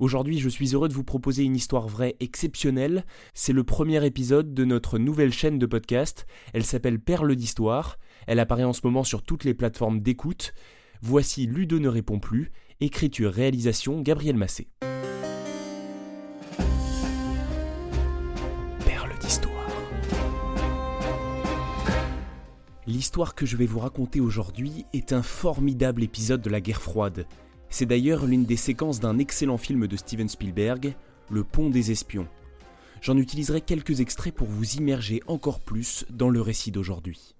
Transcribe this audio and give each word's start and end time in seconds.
Aujourd'hui, 0.00 0.38
je 0.40 0.48
suis 0.48 0.74
heureux 0.74 0.88
de 0.88 0.94
vous 0.94 1.04
proposer 1.04 1.44
une 1.44 1.54
histoire 1.54 1.86
vraie 1.86 2.16
exceptionnelle. 2.18 3.04
C'est 3.32 3.52
le 3.52 3.62
premier 3.62 4.04
épisode 4.04 4.52
de 4.52 4.64
notre 4.64 4.98
nouvelle 4.98 5.32
chaîne 5.32 5.58
de 5.58 5.66
podcast. 5.66 6.26
Elle 6.52 6.64
s'appelle 6.64 6.98
Perle 6.98 7.36
d'Histoire. 7.36 7.98
Elle 8.26 8.40
apparaît 8.40 8.64
en 8.64 8.72
ce 8.72 8.80
moment 8.84 9.04
sur 9.04 9.22
toutes 9.22 9.44
les 9.44 9.54
plateformes 9.54 10.00
d'écoute. 10.00 10.52
Voici 11.00 11.46
Ludo 11.46 11.78
ne 11.78 11.88
répond 11.88 12.18
plus. 12.18 12.50
Écriture, 12.80 13.32
réalisation, 13.32 14.00
Gabriel 14.00 14.36
Massé. 14.36 14.66
Perle 18.84 19.16
d'Histoire. 19.20 19.68
L'histoire 22.88 23.34
que 23.36 23.46
je 23.46 23.56
vais 23.56 23.66
vous 23.66 23.78
raconter 23.78 24.20
aujourd'hui 24.20 24.86
est 24.92 25.12
un 25.12 25.22
formidable 25.22 26.02
épisode 26.02 26.42
de 26.42 26.50
la 26.50 26.60
guerre 26.60 26.82
froide. 26.82 27.26
C'est 27.76 27.86
d'ailleurs 27.86 28.24
l'une 28.24 28.44
des 28.44 28.54
séquences 28.54 29.00
d'un 29.00 29.18
excellent 29.18 29.56
film 29.56 29.88
de 29.88 29.96
Steven 29.96 30.28
Spielberg, 30.28 30.94
Le 31.28 31.42
Pont 31.42 31.70
des 31.70 31.90
Espions. 31.90 32.28
J'en 33.00 33.16
utiliserai 33.16 33.62
quelques 33.62 33.98
extraits 33.98 34.32
pour 34.32 34.46
vous 34.46 34.74
immerger 34.74 35.20
encore 35.26 35.58
plus 35.58 36.06
dans 36.08 36.30
le 36.30 36.40
récit 36.40 36.70
d'aujourd'hui. 36.70 37.34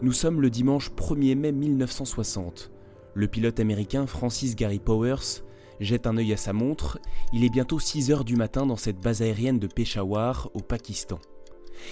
Nous 0.00 0.12
sommes 0.12 0.40
le 0.40 0.48
dimanche 0.48 0.90
1er 0.92 1.34
mai 1.34 1.52
1960. 1.52 2.70
Le 3.12 3.28
pilote 3.28 3.60
américain 3.60 4.06
Francis 4.06 4.56
Gary 4.56 4.78
Powers 4.78 5.42
jette 5.80 6.06
un 6.06 6.16
œil 6.16 6.32
à 6.32 6.38
sa 6.38 6.54
montre. 6.54 7.00
Il 7.34 7.44
est 7.44 7.50
bientôt 7.50 7.78
6 7.78 8.10
heures 8.12 8.24
du 8.24 8.36
matin 8.36 8.64
dans 8.64 8.76
cette 8.76 8.98
base 8.98 9.20
aérienne 9.20 9.58
de 9.58 9.66
Peshawar, 9.66 10.48
au 10.54 10.60
Pakistan. 10.60 11.18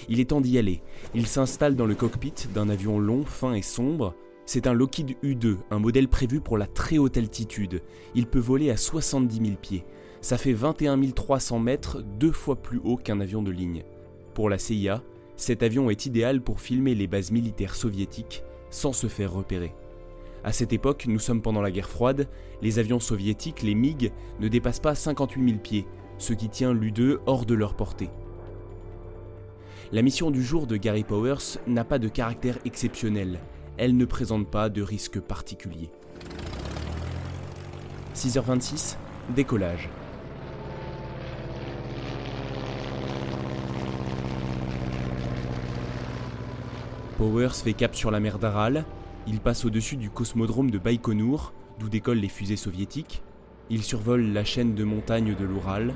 Il 0.09 0.21
est 0.21 0.31
temps 0.31 0.41
d'y 0.41 0.57
aller. 0.57 0.81
Il 1.15 1.27
s'installe 1.27 1.77
dans 1.77 1.85
le 1.85 1.95
cockpit 1.95 2.33
d'un 2.55 2.71
avion 2.71 2.99
long, 2.99 3.27
fin 3.27 3.53
et 3.53 3.61
sombre. 3.61 4.15
C'est 4.49 4.69
un 4.69 4.73
Lockheed 4.73 5.17
U-2, 5.23 5.57
un 5.73 5.81
modèle 5.81 6.07
prévu 6.07 6.41
pour 6.41 6.57
la 6.57 6.69
très 6.69 6.99
haute 6.99 7.17
altitude. 7.17 7.83
Il 8.15 8.29
peut 8.29 8.39
voler 8.39 8.71
à 8.71 8.77
70 8.77 9.45
000 9.45 9.57
pieds. 9.61 9.85
Ça 10.21 10.39
fait 10.39 10.53
21 10.53 11.01
300 11.11 11.59
mètres, 11.59 12.01
deux 12.03 12.31
fois 12.31 12.55
plus 12.55 12.81
haut 12.85 12.97
qu'un 12.97 13.21
avion 13.21 13.43
de 13.43 13.51
ligne. 13.51 13.83
Pour 14.35 14.49
la 14.49 14.59
CIA, 14.59 15.03
cet 15.35 15.65
avion 15.65 15.91
est 15.91 16.07
idéal 16.07 16.41
pour 16.41 16.61
filmer 16.61 16.95
les 16.95 17.09
bases 17.09 17.33
militaires 17.33 17.75
soviétiques 17.75 18.45
sans 18.71 18.93
se 18.93 19.09
faire 19.09 19.33
repérer. 19.33 19.75
À 20.45 20.53
cette 20.53 20.73
époque, 20.73 21.07
nous 21.09 21.19
sommes 21.19 21.43
pendant 21.43 21.61
la 21.61 21.73
guerre 21.73 21.91
froide, 21.91 22.29
les 22.63 22.79
avions 22.79 23.01
soviétiques, 23.01 23.63
les 23.63 23.75
MiG, 23.75 24.13
ne 24.39 24.47
dépassent 24.47 24.79
pas 24.79 24.95
58 24.95 25.45
000 25.45 25.59
pieds, 25.59 25.87
ce 26.19 26.33
qui 26.33 26.49
tient 26.49 26.73
l'U-2 26.73 27.19
hors 27.27 27.47
de 27.47 27.55
leur 27.55 27.75
portée. 27.75 28.11
La 29.91 30.03
mission 30.03 30.31
du 30.31 30.43
jour 30.43 30.69
de 30.69 30.77
Gary 30.77 31.03
Powers 31.03 31.59
n'a 31.67 31.85
pas 31.85 31.99
de 31.99 32.09
caractère 32.09 32.59
exceptionnel, 32.65 33.41
elle 33.79 33.97
ne 33.97 34.05
présente 34.05 34.51
pas 34.51 34.69
de 34.69 34.83
risque 34.83 35.21
particulier. 35.21 35.91
6h26, 38.15 38.97
décollage. 39.35 39.91
Powers 47.19 47.55
fait 47.55 47.73
cap 47.73 47.95
sur 47.95 48.11
la 48.11 48.21
mer 48.21 48.39
d'Aral, 48.39 48.85
il 49.27 49.41
passe 49.41 49.65
au-dessus 49.65 49.97
du 49.97 50.11
cosmodrome 50.11 50.71
de 50.71 50.79
Baïkonour, 50.79 51.53
d'où 51.79 51.89
décollent 51.89 52.19
les 52.19 52.29
fusées 52.29 52.57
soviétiques, 52.57 53.23
il 53.69 53.83
survole 53.83 54.33
la 54.33 54.45
chaîne 54.45 54.75
de 54.75 54.85
montagnes 54.85 55.35
de 55.35 55.45
l'Oural. 55.45 55.95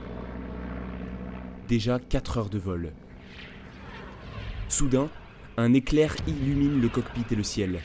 Déjà 1.69 1.99
4 1.99 2.38
heures 2.38 2.50
de 2.50 2.59
vol. 2.59 2.93
Soudain, 4.69 5.09
un 5.56 5.72
éclair 5.75 6.15
illumine 6.27 6.81
le 6.81 6.88
cockpit 6.88 7.25
et 7.31 7.34
le 7.34 7.43
ciel. 7.43 7.81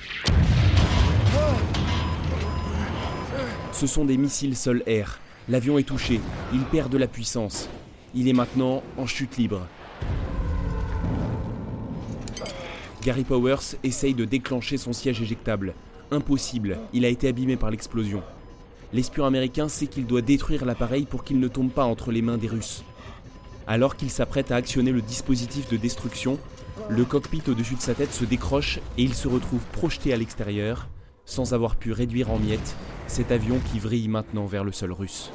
Ce 3.72 3.88
sont 3.88 4.06
des 4.06 4.18
missiles 4.18 4.56
sol-air. 4.56 5.20
L'avion 5.50 5.78
est 5.78 5.84
touché, 5.84 6.20
il 6.54 6.62
perd 6.62 6.92
de 6.92 6.98
la 6.98 7.08
puissance. 7.08 7.70
Il 8.14 8.28
est 8.28 8.34
maintenant 8.34 8.82
en 8.98 9.06
chute 9.06 9.38
libre. 9.38 9.68
Gary 13.04 13.24
Powers 13.24 13.76
essaye 13.84 14.14
de 14.14 14.26
déclencher 14.26 14.78
son 14.78 14.94
siège 14.94 15.22
éjectable. 15.22 15.76
Impossible, 16.12 16.80
il 16.94 17.06
a 17.06 17.10
été 17.10 17.28
abîmé 17.28 17.58
par 17.58 17.70
l'explosion. 17.70 18.24
L'espion 18.94 19.26
américain 19.26 19.68
sait 19.68 19.88
qu'il 19.88 20.06
doit 20.06 20.22
détruire 20.22 20.66
l'appareil 20.66 21.06
pour 21.06 21.24
qu'il 21.24 21.40
ne 21.40 21.48
tombe 21.48 21.72
pas 21.72 21.86
entre 21.86 22.12
les 22.12 22.22
mains 22.22 22.38
des 22.38 22.48
Russes. 22.48 22.84
Alors 23.68 23.96
qu'il 23.96 24.12
s'apprête 24.12 24.52
à 24.52 24.56
actionner 24.56 24.92
le 24.92 25.02
dispositif 25.02 25.70
de 25.70 25.78
destruction, 25.78 26.38
le 26.90 27.04
cockpit 27.04 27.42
au-dessus 27.48 27.76
de 27.76 27.82
sa 27.82 27.96
tête 27.96 28.14
se 28.14 28.26
décroche 28.26 28.80
et 28.98 29.04
il 29.04 29.16
se 29.16 29.28
retrouve 29.28 29.66
projeté 29.72 30.14
à 30.14 30.18
l'extérieur, 30.18 30.88
sans 31.26 31.54
avoir 31.54 31.76
pu 31.76 31.92
réduire 31.92 32.32
en 32.32 32.38
miettes 32.38 32.76
cet 33.08 33.32
avion 33.32 33.60
qui 33.72 33.80
vrille 33.80 34.08
maintenant 34.08 34.46
vers 34.46 34.64
le 34.64 34.72
sol 34.72 34.92
russe. 34.92 35.32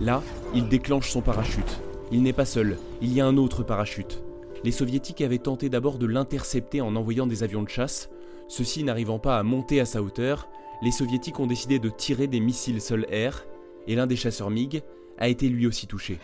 Là, 0.00 0.22
il 0.54 0.68
déclenche 0.68 1.10
son 1.10 1.20
parachute. 1.20 1.80
Il 2.10 2.22
n'est 2.22 2.32
pas 2.32 2.44
seul, 2.44 2.78
il 3.00 3.12
y 3.12 3.20
a 3.20 3.26
un 3.26 3.36
autre 3.36 3.62
parachute. 3.62 4.22
Les 4.64 4.72
soviétiques 4.72 5.20
avaient 5.20 5.38
tenté 5.38 5.68
d'abord 5.68 5.98
de 5.98 6.06
l'intercepter 6.06 6.80
en 6.80 6.96
envoyant 6.96 7.26
des 7.26 7.44
avions 7.44 7.62
de 7.62 7.68
chasse. 7.68 8.08
Ceux-ci 8.48 8.82
n'arrivant 8.82 9.18
pas 9.18 9.38
à 9.38 9.42
monter 9.44 9.80
à 9.80 9.84
sa 9.84 10.02
hauteur, 10.02 10.48
les 10.82 10.90
soviétiques 10.90 11.38
ont 11.38 11.46
décidé 11.46 11.78
de 11.78 11.90
tirer 11.90 12.26
des 12.26 12.40
missiles 12.40 12.80
sol-air, 12.80 13.46
et 13.86 13.94
l'un 13.94 14.06
des 14.06 14.16
chasseurs 14.16 14.50
MiG 14.50 14.82
a 15.18 15.28
été 15.28 15.48
lui 15.48 15.66
aussi 15.66 15.86
touché. 15.86 16.18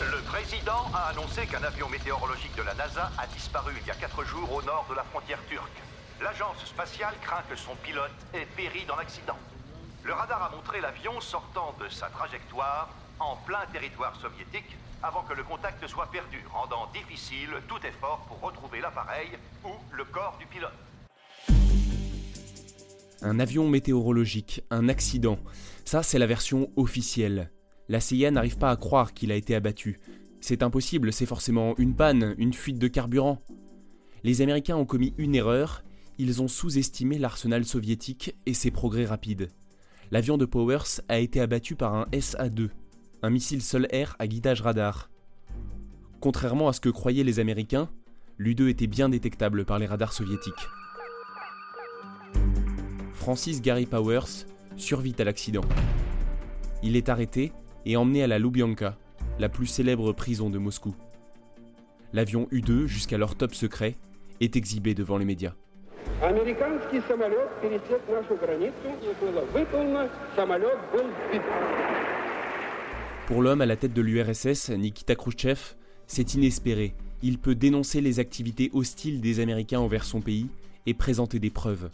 Le 0.00 0.20
président 0.22 0.90
a 0.94 1.08
annoncé 1.10 1.46
qu'un 1.46 1.62
avion 1.62 1.88
météorologique 1.88 2.54
de 2.56 2.62
la 2.62 2.74
NASA 2.74 3.10
a 3.18 3.26
disparu 3.26 3.72
il 3.80 3.86
y 3.86 3.90
a 3.90 3.94
quatre 3.94 4.24
jours 4.24 4.52
au 4.52 4.62
nord 4.62 4.86
de 4.88 4.94
la 4.94 5.04
frontière 5.04 5.40
turque. 5.48 5.82
L'agence 6.20 6.64
spatiale 6.64 7.14
craint 7.22 7.42
que 7.48 7.56
son 7.56 7.74
pilote 7.76 8.10
ait 8.34 8.46
péri 8.56 8.84
dans 8.86 8.96
l'accident. 8.96 9.38
Le 10.04 10.12
radar 10.12 10.42
a 10.42 10.50
montré 10.54 10.80
l'avion 10.80 11.20
sortant 11.20 11.74
de 11.80 11.88
sa 11.88 12.08
trajectoire 12.08 12.88
en 13.18 13.36
plein 13.36 13.66
territoire 13.72 14.14
soviétique 14.16 14.76
avant 15.02 15.22
que 15.22 15.34
le 15.34 15.42
contact 15.42 15.86
soit 15.86 16.10
perdu, 16.10 16.42
rendant 16.52 16.90
difficile 16.92 17.50
tout 17.68 17.84
effort 17.86 18.24
pour 18.28 18.40
retrouver 18.40 18.80
l'appareil 18.80 19.28
ou 19.64 19.70
le 19.92 20.04
corps 20.04 20.36
du 20.38 20.46
pilote. 20.46 20.87
Un 23.22 23.40
avion 23.40 23.68
météorologique, 23.68 24.62
un 24.70 24.88
accident. 24.88 25.38
Ça, 25.84 26.02
c'est 26.02 26.18
la 26.18 26.26
version 26.26 26.70
officielle. 26.76 27.50
La 27.88 28.00
CIA 28.00 28.30
n'arrive 28.30 28.58
pas 28.58 28.70
à 28.70 28.76
croire 28.76 29.12
qu'il 29.12 29.32
a 29.32 29.34
été 29.34 29.54
abattu. 29.54 29.98
C'est 30.40 30.62
impossible, 30.62 31.12
c'est 31.12 31.26
forcément 31.26 31.74
une 31.78 31.96
panne, 31.96 32.34
une 32.38 32.52
fuite 32.52 32.78
de 32.78 32.86
carburant. 32.86 33.42
Les 34.22 34.40
Américains 34.40 34.76
ont 34.76 34.84
commis 34.84 35.14
une 35.18 35.34
erreur, 35.34 35.82
ils 36.18 36.42
ont 36.42 36.48
sous-estimé 36.48 37.18
l'arsenal 37.18 37.64
soviétique 37.64 38.36
et 38.46 38.54
ses 38.54 38.70
progrès 38.70 39.04
rapides. 39.04 39.48
L'avion 40.10 40.38
de 40.38 40.44
Powers 40.44 41.00
a 41.08 41.18
été 41.18 41.40
abattu 41.40 41.74
par 41.74 41.94
un 41.94 42.06
SA-2, 42.12 42.70
un 43.22 43.30
missile 43.30 43.62
sol-air 43.62 44.14
à 44.18 44.26
guidage 44.26 44.62
radar. 44.62 45.10
Contrairement 46.20 46.68
à 46.68 46.72
ce 46.72 46.80
que 46.80 46.88
croyaient 46.88 47.24
les 47.24 47.40
Américains, 47.40 47.90
l'U-2 48.38 48.68
était 48.68 48.86
bien 48.86 49.08
détectable 49.08 49.64
par 49.64 49.78
les 49.78 49.86
radars 49.86 50.12
soviétiques. 50.12 50.68
Francis 53.28 53.60
Gary 53.60 53.84
Powers 53.84 54.46
survit 54.78 55.14
à 55.18 55.24
l'accident. 55.24 55.60
Il 56.82 56.96
est 56.96 57.10
arrêté 57.10 57.52
et 57.84 57.94
emmené 57.98 58.22
à 58.22 58.26
la 58.26 58.38
Lubyanka, 58.38 58.96
la 59.38 59.50
plus 59.50 59.66
célèbre 59.66 60.14
prison 60.14 60.48
de 60.48 60.56
Moscou. 60.56 60.94
L'avion 62.14 62.48
U-2, 62.50 62.86
jusqu'alors 62.86 63.34
top 63.34 63.54
secret, 63.54 63.96
est 64.40 64.56
exhibé 64.56 64.94
devant 64.94 65.18
les 65.18 65.26
médias. 65.26 65.52
Pour 73.26 73.42
l'homme 73.42 73.60
à 73.60 73.66
la 73.66 73.76
tête 73.76 73.92
de 73.92 74.00
l'URSS, 74.00 74.70
Nikita 74.70 75.16
Khrushchev, 75.16 75.74
c'est 76.06 76.32
inespéré. 76.32 76.94
Il 77.20 77.36
peut 77.36 77.54
dénoncer 77.54 78.00
les 78.00 78.20
activités 78.20 78.70
hostiles 78.72 79.20
des 79.20 79.40
Américains 79.40 79.80
envers 79.80 80.04
son 80.04 80.22
pays 80.22 80.48
et 80.86 80.94
présenter 80.94 81.38
des 81.38 81.50
preuves. 81.50 81.90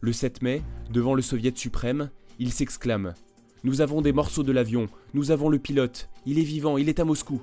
Le 0.00 0.12
7 0.12 0.42
mai, 0.42 0.62
devant 0.90 1.14
le 1.14 1.22
Soviet 1.22 1.56
suprême, 1.56 2.10
il 2.38 2.52
s'exclame 2.52 3.14
Nous 3.64 3.80
avons 3.80 4.02
des 4.02 4.12
morceaux 4.12 4.42
de 4.42 4.52
l'avion, 4.52 4.88
nous 5.14 5.30
avons 5.30 5.48
le 5.48 5.58
pilote, 5.58 6.10
il 6.26 6.38
est 6.38 6.42
vivant, 6.42 6.76
il 6.76 6.88
est 6.88 7.00
à 7.00 7.04
Moscou. 7.04 7.40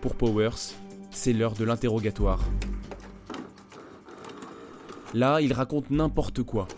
Pour 0.00 0.14
Powers, 0.14 0.74
c'est 1.10 1.32
l'heure 1.32 1.54
de 1.54 1.64
l'interrogatoire. 1.64 2.48
Là, 5.12 5.40
il 5.40 5.52
raconte 5.52 5.90
n'importe 5.90 6.44
quoi. 6.44 6.68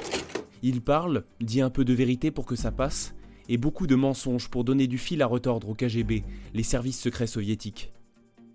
Il 0.63 0.81
parle, 0.81 1.25
dit 1.41 1.61
un 1.61 1.71
peu 1.71 1.85
de 1.85 1.93
vérité 1.93 2.31
pour 2.31 2.47
que 2.47 2.57
ça 2.57 2.73
passe, 2.73 3.15
et 3.51 3.59
beaucoup 3.59 3.87
de 3.87 3.95
mensonges 3.95 4.49
pour 4.49 4.65
donner 4.65 4.87
du 4.87 4.97
fil 4.97 5.21
à 5.21 5.27
retordre 5.27 5.69
au 5.69 5.75
KGB, 5.75 6.25
les 6.55 6.63
services 6.63 7.01
secrets 7.01 7.27
soviétiques. 7.27 7.93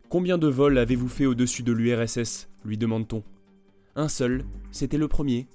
Combien 0.09 0.39
de 0.39 0.47
vols 0.47 0.79
avez-vous 0.79 1.09
fait 1.09 1.25
au-dessus 1.27 1.63
de 1.63 1.73
l'URSS 1.73 2.49
lui 2.65 2.77
demande-t-on. 2.77 3.23
Un 3.95 4.07
seul, 4.07 4.45
c'était 4.71 4.97
le 4.97 5.07
premier. 5.07 5.47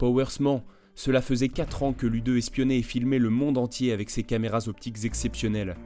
Powers 0.00 0.40
ment, 0.40 0.64
cela 0.94 1.20
faisait 1.20 1.50
4 1.50 1.82
ans 1.82 1.92
que 1.92 2.06
l'U2 2.06 2.38
espionnait 2.38 2.78
et 2.78 2.82
filmait 2.82 3.18
le 3.18 3.28
monde 3.28 3.58
entier 3.58 3.92
avec 3.92 4.08
ses 4.08 4.22
caméras 4.22 4.66
optiques 4.66 5.04
exceptionnelles. 5.04 5.76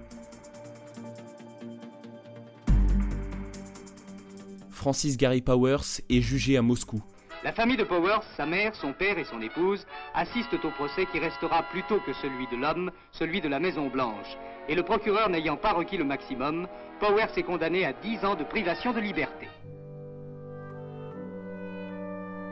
Francis 4.70 5.16
Gary 5.16 5.40
Powers 5.40 6.00
est 6.08 6.20
jugé 6.20 6.56
à 6.56 6.62
Moscou. 6.62 7.02
La 7.42 7.52
famille 7.52 7.76
de 7.76 7.82
Powers, 7.82 8.22
sa 8.36 8.46
mère, 8.46 8.76
son 8.76 8.92
père 8.92 9.18
et 9.18 9.24
son 9.24 9.42
épouse, 9.42 9.84
assistent 10.14 10.64
au 10.64 10.70
procès 10.70 11.06
qui 11.10 11.18
restera 11.18 11.64
plutôt 11.64 11.98
que 12.06 12.12
celui 12.22 12.46
de 12.52 12.56
l'homme, 12.56 12.92
celui 13.10 13.40
de 13.40 13.48
la 13.48 13.58
Maison 13.58 13.88
Blanche. 13.88 14.38
Et 14.68 14.76
le 14.76 14.84
procureur 14.84 15.28
n'ayant 15.28 15.56
pas 15.56 15.72
requis 15.72 15.96
le 15.96 16.04
maximum, 16.04 16.68
Powers 17.00 17.36
est 17.36 17.42
condamné 17.42 17.84
à 17.84 17.92
10 17.92 18.24
ans 18.24 18.36
de 18.36 18.44
privation 18.44 18.92
de 18.92 19.00
liberté. 19.00 19.48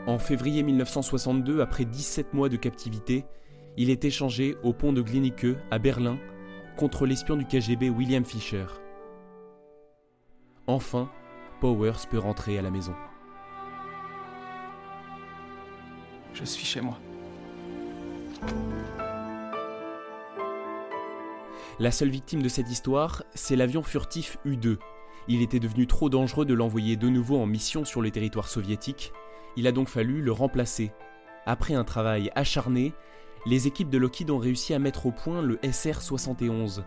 En 0.05 0.19
février 0.19 0.63
1962, 0.63 1.61
après 1.61 1.85
17 1.85 2.33
mois 2.33 2.49
de 2.49 2.57
captivité, 2.57 3.23
il 3.77 3.89
est 3.89 4.03
échangé 4.03 4.57
au 4.61 4.73
pont 4.73 4.91
de 4.91 5.01
Glinicke 5.01 5.57
à 5.71 5.79
Berlin 5.79 6.17
contre 6.75 7.05
l'espion 7.05 7.37
du 7.37 7.45
KGB 7.45 7.89
William 7.89 8.25
Fischer. 8.25 8.65
Enfin, 10.67 11.09
Powers 11.61 12.05
peut 12.09 12.19
rentrer 12.19 12.57
à 12.57 12.61
la 12.61 12.69
maison. 12.69 12.93
Je 16.33 16.43
suis 16.43 16.65
chez 16.65 16.81
moi. 16.81 16.99
La 21.79 21.91
seule 21.91 22.09
victime 22.09 22.41
de 22.41 22.49
cette 22.49 22.69
histoire, 22.69 23.23
c'est 23.35 23.55
l'avion 23.55 23.83
furtif 23.83 24.37
U-2. 24.43 24.77
Il 25.29 25.41
était 25.41 25.59
devenu 25.59 25.87
trop 25.87 26.09
dangereux 26.09 26.45
de 26.45 26.53
l'envoyer 26.53 26.97
de 26.97 27.07
nouveau 27.07 27.39
en 27.39 27.45
mission 27.45 27.85
sur 27.85 28.01
le 28.01 28.11
territoire 28.11 28.49
soviétique. 28.49 29.13
Il 29.55 29.67
a 29.67 29.71
donc 29.71 29.87
fallu 29.87 30.21
le 30.21 30.31
remplacer. 30.31 30.91
Après 31.45 31.73
un 31.73 31.83
travail 31.83 32.31
acharné, 32.35 32.93
les 33.45 33.67
équipes 33.67 33.89
de 33.89 33.97
Lockheed 33.97 34.31
ont 34.31 34.37
réussi 34.37 34.73
à 34.73 34.79
mettre 34.79 35.05
au 35.05 35.11
point 35.11 35.41
le 35.41 35.57
SR-71, 35.57 36.83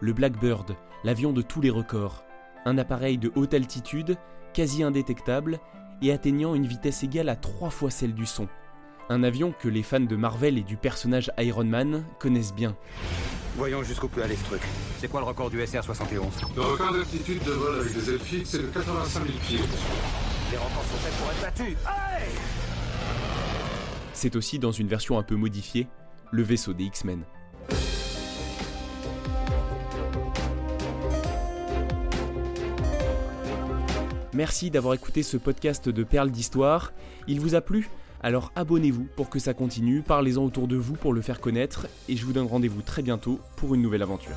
le 0.00 0.12
Blackbird, 0.12 0.76
l'avion 1.04 1.32
de 1.32 1.42
tous 1.42 1.60
les 1.60 1.70
records. 1.70 2.24
Un 2.64 2.76
appareil 2.76 3.18
de 3.18 3.30
haute 3.36 3.54
altitude, 3.54 4.16
quasi 4.52 4.82
indétectable, 4.82 5.60
et 6.02 6.12
atteignant 6.12 6.54
une 6.54 6.66
vitesse 6.66 7.04
égale 7.04 7.28
à 7.28 7.36
trois 7.36 7.70
fois 7.70 7.90
celle 7.90 8.14
du 8.14 8.26
son. 8.26 8.48
Un 9.08 9.22
avion 9.22 9.54
que 9.58 9.68
les 9.68 9.82
fans 9.82 10.00
de 10.00 10.16
Marvel 10.16 10.58
et 10.58 10.62
du 10.62 10.76
personnage 10.76 11.30
Iron 11.38 11.64
Man 11.64 12.04
connaissent 12.18 12.54
bien. 12.54 12.76
Voyons 13.56 13.82
jusqu'où 13.82 14.08
peut 14.08 14.22
aller 14.22 14.36
ce 14.36 14.44
truc. 14.44 14.62
C'est 14.98 15.08
quoi 15.08 15.20
le 15.20 15.26
record 15.26 15.50
du 15.50 15.60
SR-71 15.60 16.54
Le 16.56 16.62
record 16.62 16.92
d'altitude 16.92 17.42
de 17.44 17.50
vol 17.52 17.80
avec 17.80 17.92
des 17.92 18.10
ailes 18.10 18.20
fixes, 18.20 18.50
c'est 18.50 18.62
de 18.62 18.66
85 18.68 19.26
000 19.26 19.38
pieds. 19.46 19.58
C'est 24.14 24.36
aussi 24.36 24.58
dans 24.58 24.72
une 24.72 24.88
version 24.88 25.18
un 25.18 25.22
peu 25.22 25.34
modifiée, 25.34 25.88
le 26.30 26.42
vaisseau 26.42 26.72
des 26.72 26.84
X-Men. 26.84 27.22
Merci 34.34 34.70
d'avoir 34.70 34.94
écouté 34.94 35.22
ce 35.22 35.36
podcast 35.36 35.88
de 35.88 36.04
Perles 36.04 36.30
d'Histoire. 36.30 36.92
Il 37.26 37.40
vous 37.40 37.54
a 37.54 37.60
plu? 37.60 37.90
Alors 38.22 38.52
abonnez-vous 38.54 39.08
pour 39.16 39.28
que 39.28 39.38
ça 39.38 39.52
continue, 39.52 40.00
parlez-en 40.00 40.44
autour 40.44 40.68
de 40.68 40.76
vous 40.76 40.94
pour 40.94 41.12
le 41.12 41.20
faire 41.20 41.40
connaître, 41.40 41.88
et 42.08 42.16
je 42.16 42.24
vous 42.24 42.32
donne 42.32 42.46
rendez-vous 42.46 42.80
très 42.80 43.02
bientôt 43.02 43.40
pour 43.56 43.74
une 43.74 43.82
nouvelle 43.82 44.02
aventure. 44.02 44.36